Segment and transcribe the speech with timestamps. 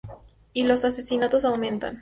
[0.51, 1.89] Y los asesinatos aumentan.